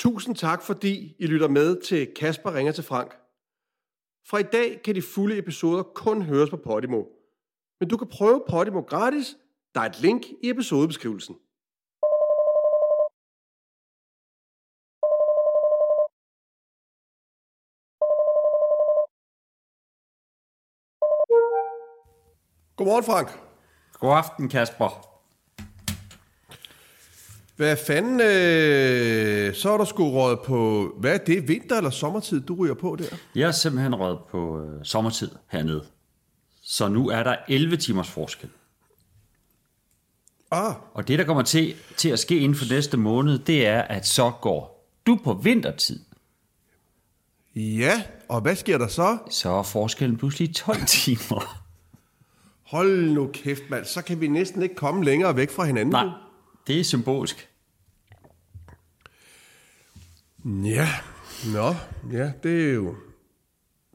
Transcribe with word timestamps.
Tusind 0.00 0.36
tak, 0.36 0.62
fordi 0.62 1.16
I 1.18 1.26
lytter 1.26 1.48
med 1.48 1.80
til 1.80 2.14
Kasper 2.16 2.54
ringer 2.54 2.72
til 2.72 2.84
Frank. 2.84 3.10
Fra 4.28 4.38
i 4.38 4.42
dag 4.42 4.82
kan 4.84 4.94
de 4.94 5.02
fulde 5.02 5.38
episoder 5.38 5.82
kun 5.82 6.22
høres 6.22 6.50
på 6.50 6.56
Podimo. 6.56 7.04
Men 7.80 7.88
du 7.88 7.96
kan 7.96 8.08
prøve 8.08 8.44
Podimo 8.48 8.80
gratis. 8.80 9.36
Der 9.74 9.80
er 9.80 9.84
et 9.84 10.00
link 10.00 10.26
i 10.42 10.50
episodebeskrivelsen. 10.50 11.34
Godmorgen, 22.76 23.04
Frank. 23.04 23.28
God 24.00 24.16
aften, 24.16 24.48
Kasper. 24.48 25.09
Hvad 27.60 27.76
fanden, 27.76 28.20
øh, 28.20 29.54
så 29.54 29.70
er 29.72 29.76
der 29.76 29.84
sgu 29.84 30.04
råd 30.10 30.36
på, 30.46 30.88
hvad 30.98 31.14
er 31.14 31.18
det, 31.18 31.48
vinter- 31.48 31.76
eller 31.76 31.90
sommertid, 31.90 32.40
du 32.40 32.54
ryger 32.54 32.74
på 32.74 32.96
der? 32.98 33.16
Jeg 33.34 33.48
er 33.48 33.52
simpelthen 33.52 33.94
røget 33.94 34.18
på 34.30 34.60
øh, 34.60 34.84
sommertid 34.84 35.30
hernede. 35.48 35.84
Så 36.62 36.88
nu 36.88 37.08
er 37.08 37.22
der 37.22 37.36
11 37.48 37.76
timers 37.76 38.08
forskel. 38.10 38.48
Ah, 40.50 40.74
Og 40.94 41.08
det, 41.08 41.18
der 41.18 41.24
kommer 41.24 41.42
til, 41.42 41.74
til 41.96 42.08
at 42.08 42.18
ske 42.18 42.38
inden 42.38 42.58
for 42.58 42.64
næste 42.74 42.96
måned, 42.96 43.38
det 43.38 43.66
er, 43.66 43.82
at 43.82 44.06
så 44.06 44.32
går 44.40 44.86
du 45.06 45.18
på 45.24 45.32
vintertid. 45.32 46.00
ja, 47.56 48.02
og 48.28 48.40
hvad 48.40 48.56
sker 48.56 48.78
der 48.78 48.88
så? 48.88 49.18
Så 49.30 49.48
er 49.50 49.62
forskellen 49.62 50.16
pludselig 50.16 50.54
12 50.54 50.78
timer. 50.86 51.62
Hold 52.62 53.10
nu 53.10 53.30
kæft, 53.32 53.62
mand, 53.70 53.84
så 53.84 54.02
kan 54.02 54.20
vi 54.20 54.28
næsten 54.28 54.62
ikke 54.62 54.74
komme 54.74 55.04
længere 55.04 55.36
væk 55.36 55.50
fra 55.50 55.64
hinanden. 55.64 55.92
Nej, 55.92 56.06
det 56.66 56.80
er 56.80 56.84
symbolsk. 56.84 57.46
Ja, 60.44 60.88
nå, 61.54 61.74
ja, 62.12 62.32
det 62.42 62.70
er 62.70 62.74
jo... 62.74 62.94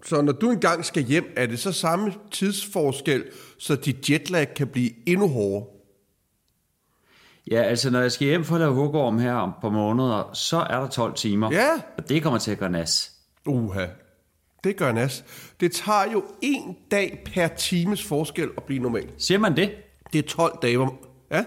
Så 0.06 0.22
når 0.22 0.32
du 0.32 0.52
engang 0.52 0.86
skal 0.86 1.04
hjem, 1.04 1.34
er 1.36 1.46
det 1.46 1.60
så 1.60 1.72
samme 1.72 2.14
tidsforskel, 2.32 3.24
så 3.60 3.76
dit 3.76 4.10
jetlag 4.10 4.54
kan 4.56 4.68
blive 4.68 5.10
endnu 5.10 5.28
hårdere? 5.28 5.66
Ja, 7.52 7.62
altså 7.62 7.90
når 7.90 8.00
jeg 8.02 8.12
skal 8.12 8.28
hjem 8.28 8.44
for 8.44 8.56
at 8.56 8.62
lave 8.62 8.74
hugorm 8.74 9.20
her 9.20 9.34
om 9.34 9.52
på 9.62 9.70
måneder, 9.70 10.34
så 10.34 10.58
er 10.58 10.80
der 10.80 10.88
12 10.88 11.14
timer. 11.14 11.52
Ja. 11.52 11.70
Og 11.98 12.10
det 12.10 12.24
kommer 12.24 12.40
til 12.40 12.52
at 12.52 12.58
gøre 12.58 12.70
nas. 12.70 13.12
Uha, 13.46 13.86
det 14.64 14.78
gør 14.78 14.92
nas. 14.92 15.26
Det 15.60 15.72
tager 15.72 16.12
jo 16.14 16.24
en 16.42 16.78
dag 16.92 17.24
per 17.34 17.48
times 17.48 18.04
forskel 18.04 18.50
at 18.58 18.64
blive 18.64 18.82
normal. 18.82 19.10
Siger 19.18 19.38
man 19.38 19.56
det? 19.56 19.72
Det 20.14 20.20
er 20.20 20.28
12 20.28 20.58
dage, 20.62 20.78
hvor... 20.78 20.98
Ja, 21.32 21.44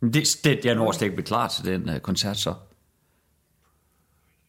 Det, 0.00 0.40
det 0.44 0.64
jeg 0.64 0.74
når 0.74 0.92
slet 0.92 1.02
ikke 1.02 1.16
blive 1.16 1.26
klar 1.26 1.48
til 1.48 1.64
den 1.64 1.88
uh, 1.88 1.98
koncert 1.98 2.36
så. 2.36 2.54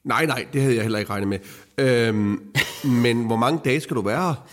Nej, 0.03 0.25
nej, 0.25 0.47
det 0.53 0.61
havde 0.61 0.75
jeg 0.75 0.83
heller 0.83 0.99
ikke 0.99 1.11
regnet 1.11 1.27
med. 1.27 1.39
Øhm, 1.77 2.53
men 2.83 3.25
hvor 3.25 3.35
mange 3.35 3.59
dage 3.65 3.81
skal 3.81 3.95
du 3.95 4.01
være 4.01 4.21
her? 4.27 4.47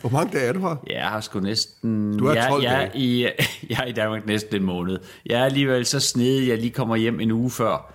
Hvor 0.00 0.10
mange 0.10 0.32
dage 0.32 0.48
er 0.48 0.52
du 0.52 0.60
her? 0.60 0.76
Jeg 0.90 1.08
har 1.08 1.20
sgu 1.20 1.40
næsten... 1.40 2.18
Du 2.18 2.26
er 2.26 2.34
jeg, 2.34 2.46
12 2.48 2.62
jeg, 2.62 2.90
dage. 2.92 2.98
i, 2.98 3.22
jeg 3.70 3.78
er 3.78 3.84
i 3.84 3.92
Danmark 3.92 4.26
næsten 4.26 4.56
en 4.56 4.62
måned. 4.62 4.98
Jeg 5.26 5.40
er 5.40 5.44
alligevel 5.44 5.86
så 5.86 6.00
snedig, 6.00 6.48
jeg 6.48 6.58
lige 6.58 6.70
kommer 6.70 6.96
hjem 6.96 7.20
en 7.20 7.30
uge 7.30 7.50
før, 7.50 7.94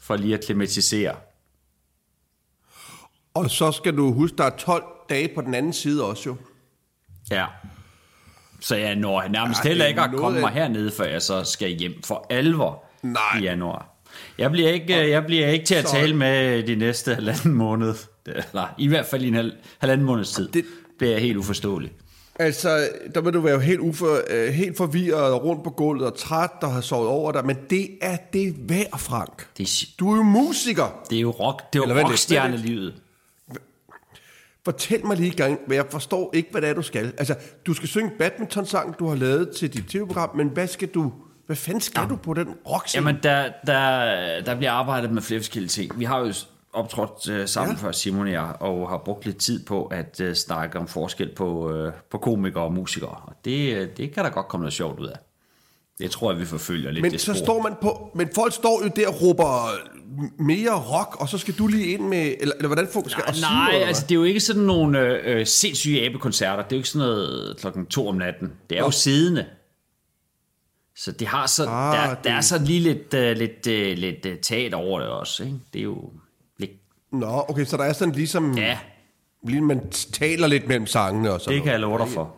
for 0.00 0.16
lige 0.16 0.34
at 0.34 0.44
klimatisere. 0.44 1.14
Og 3.34 3.50
så 3.50 3.72
skal 3.72 3.96
du 3.96 4.12
huske, 4.12 4.36
der 4.36 4.44
er 4.44 4.56
12 4.56 4.84
dage 5.08 5.30
på 5.34 5.40
den 5.40 5.54
anden 5.54 5.72
side 5.72 6.04
også 6.04 6.22
jo. 6.26 6.36
Ja. 7.30 7.46
Så 8.60 8.76
jeg 8.76 8.96
når 8.96 9.28
nærmest 9.28 9.64
Ja, 9.64 9.68
heller 9.68 9.84
er 9.84 9.88
ikke 9.88 10.00
at 10.00 10.10
komme 10.16 10.40
mig 10.40 10.50
hernede, 10.52 10.90
før 10.90 11.04
jeg 11.04 11.22
så 11.22 11.44
skal 11.44 11.70
hjem 11.70 12.02
for 12.04 12.26
alvor 12.30 12.84
Nej. 13.02 13.38
i 13.38 13.42
januar. 13.42 13.93
Jeg 14.38 14.50
bliver 14.50 14.68
ikke, 14.68 15.10
jeg 15.10 15.26
bliver 15.26 15.48
ikke 15.48 15.64
til 15.64 15.74
at 15.74 15.88
Så- 15.88 15.94
tale 15.96 16.16
med 16.16 16.62
de 16.62 16.74
næste 16.76 17.14
halvanden 17.14 17.52
måned. 17.54 17.94
Nej, 18.54 18.68
i 18.78 18.88
hvert 18.88 19.06
fald 19.06 19.22
i 19.22 19.28
en 19.28 19.34
halv, 19.34 19.52
halvanden 19.78 20.06
måneds 20.06 20.32
tid. 20.32 20.48
Det- 20.48 20.64
bliver 20.98 21.12
jeg 21.12 21.20
helt 21.20 21.36
uforståelig. 21.36 21.92
Altså, 22.38 22.88
der 23.14 23.20
vil 23.20 23.32
du 23.34 23.40
være 23.40 23.60
helt, 23.60 23.80
ufor, 23.80 24.18
øh, 24.30 24.48
helt 24.52 24.76
forvirret 24.76 25.32
og 25.32 25.44
rundt 25.44 25.64
på 25.64 25.70
gulvet 25.70 26.06
og 26.06 26.18
træt 26.18 26.50
og 26.62 26.72
har 26.72 26.80
sovet 26.80 27.08
over 27.08 27.32
dig, 27.32 27.46
men 27.46 27.56
det 27.70 27.88
er 28.02 28.16
det 28.32 28.54
værd, 28.58 28.98
Frank. 28.98 29.46
Det 29.58 29.62
er, 29.64 29.86
Du 30.00 30.12
er 30.12 30.16
jo 30.16 30.22
musiker. 30.22 31.00
det 31.10 31.16
er 31.16 31.20
jo 31.20 31.30
rock, 31.30 31.72
det 31.72 31.78
er 31.78 31.82
Eller 31.82 32.00
jo 32.00 32.06
rockstjernelivet. 32.06 32.94
Fortæl 34.64 35.06
mig 35.06 35.16
lige 35.16 35.30
gang, 35.30 35.58
hvad 35.66 35.76
jeg 35.76 35.86
forstår 35.90 36.30
ikke, 36.34 36.48
hvad 36.50 36.60
det 36.62 36.70
er, 36.70 36.74
du 36.74 36.82
skal. 36.82 37.12
Altså, 37.18 37.34
du 37.66 37.74
skal 37.74 37.88
synge 37.88 38.10
badminton-sang, 38.18 38.98
du 38.98 39.08
har 39.08 39.16
lavet 39.16 39.50
til 39.56 39.72
dit 39.74 39.84
tv-program, 39.88 40.36
men 40.36 40.48
hvad 40.48 40.66
skal 40.66 40.88
du... 40.88 41.12
Hvad 41.46 41.56
fanden 41.56 41.80
skal 41.80 42.00
ja. 42.00 42.06
du 42.08 42.16
på 42.16 42.34
den 42.34 42.48
rock 42.70 42.94
Jamen, 42.94 43.16
der, 43.22 43.48
der, 43.66 44.40
der 44.40 44.54
bliver 44.54 44.72
arbejdet 44.72 45.10
med 45.10 45.22
flere 45.22 45.40
forskellige 45.40 45.68
ting. 45.68 45.98
Vi 45.98 46.04
har 46.04 46.18
jo 46.18 46.32
optrådt 46.72 47.28
øh, 47.30 47.48
sammen 47.48 47.76
Ja. 47.76 47.86
før, 47.86 47.92
Simon 47.92 48.26
og 48.26 48.32
jeg, 48.32 48.52
og 48.60 48.88
har 48.88 48.96
brugt 49.04 49.26
lidt 49.26 49.36
tid 49.38 49.64
på 49.66 49.84
at 49.86 50.20
øh, 50.20 50.34
snakke 50.34 50.78
om 50.78 50.88
forskel 50.88 51.30
på, 51.36 51.72
øh, 51.72 51.92
på 52.10 52.18
komikere 52.18 52.62
og 52.64 52.72
musikere. 52.72 53.10
Og 53.26 53.32
det, 53.44 53.74
øh, 53.74 53.88
det 53.96 54.14
kan 54.14 54.24
der 54.24 54.30
godt 54.30 54.48
komme 54.48 54.62
noget 54.62 54.72
sjovt 54.74 55.00
ud 55.00 55.06
af. 55.06 55.16
Det 55.98 56.10
tror 56.10 56.32
jeg, 56.32 56.40
vi 56.40 56.46
forfølger 56.46 56.90
lidt 56.90 57.02
Men 57.02 57.12
det 57.12 57.20
så 57.20 57.34
spor. 57.34 57.44
står 57.44 57.62
man 57.62 57.72
på... 57.82 58.10
Men 58.14 58.28
folk 58.34 58.52
står 58.52 58.80
jo 58.84 58.90
der 58.96 59.08
og 59.08 59.22
råber 59.22 59.68
mere 60.42 60.70
rock, 60.98 61.20
og 61.20 61.28
så 61.28 61.38
skal 61.38 61.54
du 61.54 61.66
lige 61.66 61.86
ind 61.86 62.02
med... 62.08 62.34
Eller, 62.40 62.54
eller 62.54 62.66
hvordan 62.68 62.88
folk 62.92 63.10
skal... 63.10 63.22
sige 63.34 63.40
Nej, 63.42 63.64
noget, 63.64 63.74
eller 63.74 63.86
altså 63.86 64.02
det 64.02 64.10
er 64.10 64.14
jo 64.14 64.24
ikke 64.24 64.40
sådan 64.40 64.62
nogle 64.62 64.98
øh, 65.00 65.40
øh, 65.40 65.46
sindssyge 65.46 66.06
abekoncerter. 66.06 66.62
Det 66.62 66.72
er 66.72 66.76
jo 66.76 66.78
ikke 66.78 66.88
sådan 66.88 67.06
noget 67.08 67.56
klokken 67.60 67.86
to 67.86 68.08
om 68.08 68.14
natten. 68.14 68.52
Det 68.70 68.76
er 68.78 68.80
Nå. 68.82 68.86
jo 68.86 68.90
siddende. 68.90 69.44
Så 71.04 71.12
det 71.12 71.26
har 71.26 71.46
så, 71.46 71.66
Ah, 71.68 71.96
der, 72.08 72.14
det- 72.14 72.24
der 72.24 72.32
er 72.32 72.40
så 72.40 72.58
lige 72.58 72.80
lidt, 72.80 73.14
øh, 73.14 73.36
lidt, 73.36 73.66
øh, 73.66 73.98
lidt 73.98 74.26
øh, 74.26 74.38
teater 74.38 74.76
over 74.76 75.00
det 75.00 75.08
også. 75.08 75.44
Ikke? 75.44 75.56
Det 75.72 75.78
er 75.78 75.82
jo 75.82 76.12
lidt... 76.58 76.70
Nå, 77.12 77.44
okay, 77.48 77.64
så 77.64 77.76
der 77.76 77.84
er 77.84 77.92
sådan 77.92 78.14
ligesom... 78.14 78.58
Ja, 78.58 78.78
Lige 79.42 79.60
man 79.60 79.90
taler 79.90 80.46
lidt 80.46 80.68
mellem 80.68 80.86
sangene 80.86 81.30
og 81.32 81.40
sådan 81.40 81.54
det 81.54 81.62
kan 81.62 81.72
jeg 81.72 81.80
love 81.80 81.98
dig 81.98 82.08
for. 82.08 82.36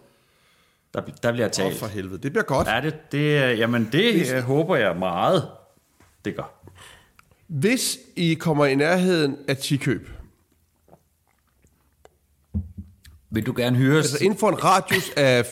Der, 0.95 1.01
der 1.23 1.33
bliver 1.33 1.47
Åh, 1.47 1.51
talt. 1.53 1.77
for 1.79 1.87
helvede. 1.87 2.23
Det 2.23 2.33
bliver 2.33 2.45
godt. 2.45 2.69
Ja, 2.69 2.81
det, 2.81 3.13
det, 3.13 3.59
jamen 3.59 3.89
det 3.93 4.33
øh, 4.35 4.43
håber 4.43 4.77
jeg 4.77 4.97
meget, 4.97 5.49
det 6.25 6.37
gør. 6.37 6.55
Hvis 7.47 7.99
I 8.17 8.35
kommer 8.35 8.67
i 8.67 8.75
nærheden 8.75 9.37
af 9.49 9.57
Tikøb, 9.57 10.09
Vil 13.31 13.47
du 13.47 13.55
gerne 13.57 13.77
hyre 13.77 13.97
altså 13.97 14.25
inden 14.25 14.39
for 14.39 14.49
en 14.49 14.65
radius 14.65 15.11
af 15.17 15.45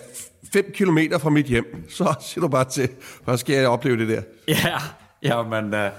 5 0.54 0.72
km 0.74 0.98
fra 1.20 1.30
mit 1.30 1.46
hjem, 1.46 1.84
så 1.90 2.14
siger 2.20 2.40
du 2.40 2.48
bare 2.48 2.64
til, 2.70 2.88
hvad 3.24 3.38
skal 3.38 3.54
jeg 3.54 3.68
opleve 3.68 3.96
det 3.98 4.08
der? 4.08 4.22
Ja, 4.48 4.78
jamen, 5.22 5.74
øh, 5.74 5.90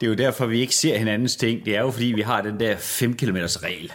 det 0.00 0.06
er 0.06 0.10
jo 0.10 0.14
derfor, 0.14 0.46
vi 0.46 0.60
ikke 0.60 0.74
ser 0.74 0.98
hinandens 0.98 1.36
ting. 1.36 1.64
Det 1.64 1.76
er 1.76 1.80
jo 1.80 1.90
fordi, 1.90 2.06
vi 2.06 2.20
har 2.20 2.40
den 2.40 2.60
der 2.60 2.76
5 2.76 3.16
km 3.16 3.36
regel. 3.36 3.92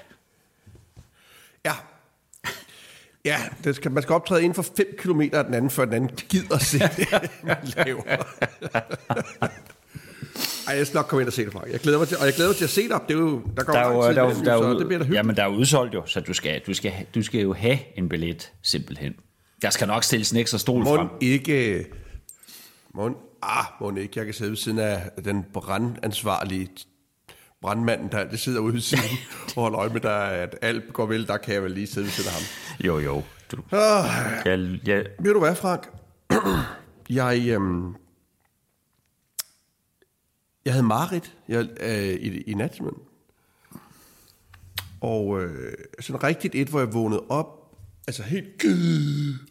Ja. 1.66 1.73
Ja, 3.25 3.38
det 3.63 3.75
skal, 3.75 3.91
man 3.91 4.03
skal 4.03 4.13
optræde 4.13 4.41
inden 4.44 4.56
for 4.56 4.66
5 4.78 4.85
km 4.97 5.22
af 5.33 5.44
den 5.45 5.53
anden, 5.53 5.69
før 5.72 5.85
den 5.85 5.94
anden 5.94 6.09
gider 6.29 6.57
se 6.57 6.79
det, 6.79 7.31
man 7.44 7.57
laver. 7.78 8.01
Ej, 10.67 10.75
jeg 10.78 10.88
skal 10.88 10.97
nok 10.97 11.06
komme 11.06 11.22
ind 11.22 11.28
og 11.28 11.33
se 11.33 11.45
det, 11.45 11.53
Frank. 11.53 11.72
Jeg 11.72 11.79
glæder 11.79 11.97
mig 12.00 12.07
til, 12.07 12.17
og 12.17 12.25
jeg 12.25 12.33
glæder 12.33 12.50
mig 12.50 12.56
til 12.57 12.63
at 12.63 12.69
se 12.69 12.89
dig. 12.89 13.00
Det 13.07 13.13
er 13.16 13.19
jo, 13.19 13.41
der 13.57 13.63
går 13.63 13.73
Der 13.73 13.79
er 13.79 13.88
jo, 13.94 14.07
tid 14.07 14.16
der, 14.16 14.22
er 14.22 14.25
jo- 14.25 14.29
imellem, 14.31 14.45
der, 14.45 14.53
er 14.53 14.57
så 14.73 14.79
det 14.79 14.88
bliver 14.88 15.00
da 15.00 15.03
hyggeligt. 15.06 15.17
jamen, 15.17 15.35
der 15.35 15.44
er 15.44 15.47
udsolgt 15.47 15.94
jo, 15.94 16.06
så 16.06 16.19
du 16.19 16.33
skal, 16.33 16.62
du, 16.67 16.73
skal, 16.73 16.94
du 17.16 17.22
skal 17.23 17.41
jo 17.41 17.53
have 17.53 17.79
en 17.97 18.09
billet, 18.09 18.51
simpelthen. 18.62 19.13
Der 19.63 19.69
skal 19.69 19.88
nok 19.88 20.03
stilles 20.03 20.31
en 20.31 20.38
ekstra 20.38 20.57
stol 20.57 20.84
frem. 20.84 21.00
Må 21.06 21.12
ikke... 21.22 21.85
Må, 22.94 23.18
ah, 23.41 23.66
må 23.81 23.96
ikke. 23.96 24.13
Jeg 24.16 24.25
kan 24.25 24.34
sidde 24.34 24.50
ved 24.50 24.57
siden 24.57 24.79
af 24.79 25.12
den 25.25 25.46
brandansvarlige 25.53 26.69
brandmanden, 27.62 28.12
der 28.12 28.18
altid 28.18 28.38
sidder 28.38 28.59
ude 28.59 28.78
i 28.78 28.81
siden 28.81 29.18
og 29.56 29.62
holder 29.62 29.79
øje 29.79 29.90
med, 29.90 30.01
der, 30.01 30.16
at 30.16 30.56
alt 30.62 30.94
går 30.94 31.06
vel. 31.06 31.28
Der 31.28 31.38
kan 31.38 31.53
jeg 31.53 31.63
vel 31.63 31.72
lige 31.72 31.88
sidde 31.88 32.06
ved 32.06 32.12
siden 32.12 32.29
af 32.29 32.34
ham. 32.34 32.44
Jo, 32.85 33.00
jo. 33.00 33.24
Du, 33.51 33.57
Ah, 33.72 34.46
jeg, 34.46 34.79
jeg, 34.88 35.06
ved 35.19 35.34
du 35.34 35.40
hvad, 35.40 35.56
Frank? 35.56 35.90
jeg, 37.09 37.50
øhm, 37.50 37.95
jeg 40.66 40.74
havde 40.74 40.84
Marit 40.84 41.36
jeg, 41.48 41.68
øh, 41.80 42.13
i, 42.13 42.42
i 42.42 42.54
nat. 42.54 42.80
Og 45.01 45.42
øh, 45.42 45.74
sådan 46.00 46.24
rigtigt 46.24 46.56
et, 46.56 46.68
hvor 46.68 46.80
jeg 46.80 46.94
vågnede 46.94 47.24
op, 47.30 47.62
altså 48.07 48.23
helt 48.23 48.45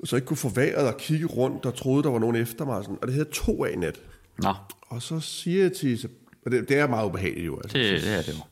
og 0.00 0.08
så 0.08 0.16
ikke 0.16 0.26
kunne 0.26 0.36
få 0.36 0.48
vejret 0.48 0.86
og 0.86 0.96
kigge 0.96 1.26
rundt 1.26 1.66
og 1.66 1.74
troede, 1.74 2.02
der 2.02 2.10
var 2.10 2.18
nogen 2.18 2.36
efter 2.36 2.64
mig. 2.64 2.76
og 2.76 2.84
Sådan. 2.84 2.98
Og 3.02 3.06
det 3.06 3.14
havde 3.14 3.28
to 3.32 3.64
af 3.64 3.72
i 3.72 3.76
nat. 3.76 4.00
nå, 4.38 4.54
Og 4.80 5.02
så 5.02 5.20
siger 5.20 5.62
jeg 5.62 5.72
til 5.72 5.88
Isabel, 5.90 6.16
og 6.44 6.50
det, 6.50 6.68
det 6.68 6.76
er 6.78 6.86
meget 6.86 7.06
ubehageligt 7.06 7.46
jo. 7.46 7.56
Altså. 7.56 7.78
det, 7.78 8.02
det 8.02 8.12
er 8.12 8.22
det 8.22 8.28
jo. 8.28 8.42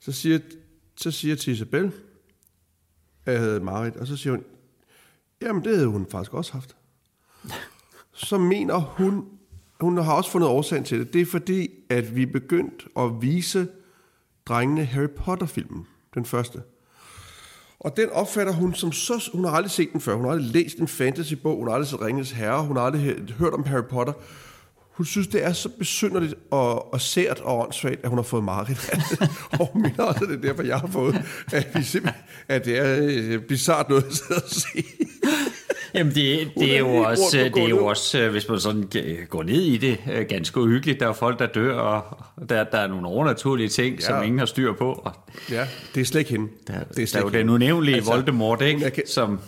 Så 0.00 0.12
siger, 0.12 0.38
så 0.96 1.10
siger 1.10 1.32
jeg 1.32 1.38
til 1.38 1.52
Isabel, 1.52 1.92
at 3.26 3.32
jeg 3.32 3.40
havde 3.40 3.60
Marit, 3.60 3.96
og 3.96 4.06
så 4.06 4.16
siger 4.16 4.30
hun, 4.30 4.44
jamen 5.42 5.64
det 5.64 5.74
havde 5.74 5.88
hun 5.88 6.06
faktisk 6.10 6.34
også 6.34 6.52
haft. 6.52 6.76
Så 8.12 8.38
mener 8.38 8.78
hun, 8.78 9.24
hun 9.80 9.98
har 9.98 10.12
også 10.12 10.30
fundet 10.30 10.48
årsagen 10.48 10.84
til 10.84 10.98
det, 10.98 11.12
det 11.12 11.20
er 11.20 11.26
fordi, 11.26 11.68
at 11.88 12.16
vi 12.16 12.22
er 12.22 12.32
begyndt 12.32 12.86
at 12.96 13.22
vise 13.22 13.68
drengene 14.46 14.84
Harry 14.84 15.08
Potter-filmen, 15.16 15.86
den 16.14 16.24
første. 16.24 16.62
Og 17.80 17.96
den 17.96 18.10
opfatter 18.10 18.52
hun 18.52 18.74
som 18.74 18.92
så... 18.92 19.30
Hun 19.32 19.44
har 19.44 19.52
aldrig 19.52 19.70
set 19.70 19.92
den 19.92 20.00
før. 20.00 20.14
Hun 20.14 20.24
har 20.24 20.32
aldrig 20.32 20.50
læst 20.50 20.78
en 20.78 20.88
fantasy-bog. 20.88 21.58
Hun 21.58 21.68
har 21.68 21.74
aldrig 21.74 21.88
set 21.88 22.00
Ringens 22.00 22.30
Herre. 22.30 22.64
Hun 22.64 22.76
har 22.76 22.84
aldrig 22.84 23.16
hørt 23.38 23.52
om 23.52 23.64
Harry 23.64 23.84
Potter. 23.90 24.12
hun 24.90 25.06
synes, 25.06 25.28
det 25.28 25.44
er 25.44 25.52
så 25.52 25.68
besynderligt 25.68 26.34
og, 26.50 26.92
og 26.92 27.00
sært 27.00 27.40
og 27.40 27.58
åndssvagt, 27.58 28.00
at 28.02 28.08
hun 28.08 28.18
har 28.18 28.22
fået 28.22 28.44
Marit. 28.44 28.90
og 29.60 29.72
hun 29.72 29.82
mener 29.82 30.04
også, 30.04 30.24
at 30.24 30.28
det 30.28 30.36
er 30.36 30.40
derfor, 30.40 30.62
jeg 30.62 30.78
har 30.78 30.86
fået, 30.86 31.22
at, 31.52 31.68
vi 31.74 32.00
at 32.48 32.64
det 32.64 32.78
er 32.78 32.98
øh, 33.02 33.42
bizart 33.42 33.88
noget 33.88 34.04
at 34.04 34.14
sidde 34.14 34.42
og 34.44 34.50
se. 34.50 34.84
Jamen 35.94 36.14
det, 36.14 36.50
det, 36.58 36.74
er 36.74 36.78
jo 36.78 36.96
også, 36.96 37.50
det 37.54 37.64
er 37.64 37.68
jo 37.68 37.86
også, 37.86 38.18
øh, 38.18 38.30
hvis 38.30 38.48
man 38.48 38.60
sådan 38.60 38.90
går 39.28 39.42
ned 39.42 39.62
i 39.62 39.76
det, 39.76 39.98
øh, 40.12 40.26
ganske 40.28 40.60
uhyggeligt. 40.60 41.00
Der 41.00 41.08
er 41.08 41.12
folk, 41.12 41.38
der 41.38 41.46
dør, 41.46 41.74
og 41.78 42.24
der, 42.48 42.64
der 42.64 42.78
er 42.78 42.86
nogle 42.86 43.06
overnaturlige 43.06 43.68
ting, 43.68 44.00
ja. 44.00 44.06
som 44.06 44.22
ingen 44.22 44.38
har 44.38 44.46
styr 44.46 44.72
på. 44.72 44.92
Og 44.92 45.12
ja, 45.50 45.66
det 45.94 46.00
er 46.00 46.04
slet 46.04 46.20
ikke 46.20 46.30
hende. 46.30 46.48
Der, 46.66 46.72
det 46.72 47.02
er, 47.02 47.06
der 47.12 47.18
er 47.18 47.22
jo 47.22 47.28
den 47.28 47.50
unævnlige 47.50 47.96
altså, 47.96 48.12
Voldemort, 48.12 48.62
ikke? 48.62 48.90
Kan... 48.90 49.06
som 49.06 49.40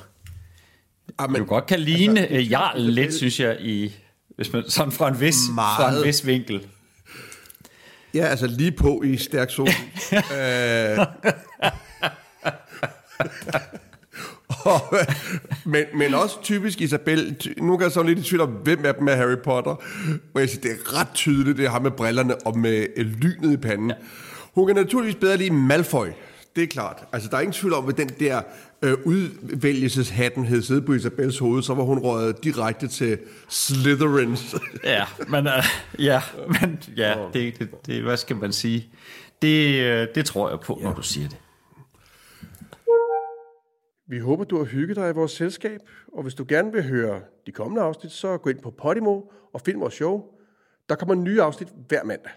Amen, 1.18 1.36
jo 1.36 1.44
godt 1.48 1.66
kan 1.66 1.80
ligne 1.80 2.20
altså, 2.26 2.50
Jarl 2.50 2.80
lidt, 2.80 3.14
synes 3.14 3.40
jeg, 3.40 3.56
i, 3.60 3.96
hvis 4.36 4.52
man, 4.52 4.64
sådan 4.68 4.92
fra 4.92 5.08
en 5.08 5.20
vis, 5.20 5.36
fra 5.56 5.96
en 5.98 6.04
vis 6.04 6.26
vinkel. 6.26 6.66
Ja, 8.14 8.24
altså 8.24 8.46
lige 8.46 8.72
på 8.72 9.02
i 9.02 9.16
stærk 9.16 9.50
sol. 9.50 9.68
øh, 10.12 10.98
men, 15.70 15.84
men 15.94 16.14
også 16.14 16.42
typisk 16.42 16.80
Isabel, 16.80 17.36
nu 17.58 17.76
kan 17.76 17.84
jeg 17.84 17.92
så 17.92 18.02
lidt 18.02 18.18
i 18.18 18.22
tvivl 18.22 18.40
om, 18.40 18.48
hvem 18.48 18.84
af 18.84 18.94
dem 18.94 19.08
er 19.08 19.14
Harry 19.14 19.36
Potter. 19.44 19.82
Men 20.34 20.40
jeg 20.40 20.48
siger, 20.48 20.60
det 20.62 20.70
er 20.70 21.00
ret 21.00 21.08
tydeligt, 21.14 21.58
det 21.58 21.70
ham 21.70 21.82
med 21.82 21.90
brillerne 21.90 22.46
og 22.46 22.58
med 22.58 23.04
lynet 23.04 23.52
i 23.52 23.56
panden. 23.56 23.90
Ja. 23.90 23.96
Hun 24.54 24.66
kan 24.66 24.76
naturligvis 24.76 25.14
bedre 25.14 25.36
lide 25.36 25.50
Malfoy. 25.50 26.06
Det 26.56 26.62
er 26.62 26.66
klart. 26.66 27.04
Altså, 27.12 27.28
der 27.28 27.36
er 27.36 27.40
ingen 27.40 27.52
tvivl 27.52 27.74
om, 27.74 27.88
at 27.88 27.96
den 27.96 28.08
der 28.08 28.42
øh, 28.82 28.94
udvælgelseshatten 29.04 30.44
havde 30.44 30.62
siddet 30.62 30.86
på 30.86 30.92
Isabels 30.92 31.38
hoved, 31.38 31.62
så 31.62 31.74
var 31.74 31.82
hun 31.82 31.98
røget 31.98 32.44
direkte 32.44 32.88
til 32.88 33.18
Slytherins. 33.48 34.54
ja, 34.84 35.04
men, 35.28 35.46
øh, 35.46 35.64
ja, 35.98 36.22
men 36.46 36.82
ja, 36.96 37.14
det, 37.32 37.58
det, 37.58 37.86
det, 37.86 38.02
hvad 38.02 38.16
skal 38.16 38.36
man 38.36 38.52
sige? 38.52 38.88
Det, 39.42 39.80
øh, 39.80 40.08
det 40.14 40.26
tror 40.26 40.50
jeg 40.50 40.60
på, 40.60 40.78
ja. 40.80 40.84
når 40.84 40.94
du 40.94 41.02
siger 41.02 41.28
det. 41.28 41.36
Vi 44.10 44.18
håber, 44.18 44.44
du 44.44 44.56
har 44.56 44.64
hygget 44.64 44.96
dig 44.96 45.10
i 45.10 45.12
vores 45.12 45.32
selskab, 45.32 45.80
og 46.12 46.22
hvis 46.22 46.34
du 46.34 46.44
gerne 46.48 46.72
vil 46.72 46.88
høre 46.88 47.20
de 47.46 47.52
kommende 47.52 47.82
afsnit, 47.82 48.12
så 48.12 48.38
gå 48.38 48.50
ind 48.50 48.58
på 48.58 48.70
Podimo 48.70 49.20
og 49.52 49.60
find 49.60 49.78
vores 49.78 49.94
show. 49.94 50.24
Der 50.88 50.94
kommer 50.94 51.14
nye 51.14 51.42
afsnit 51.42 51.68
hver 51.88 52.04
mandag. 52.04 52.32